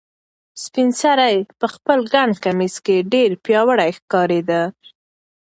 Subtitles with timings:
[0.63, 4.61] سپین سرې په خپل ګڼ کمیس کې ډېره پیاوړې ښکارېده.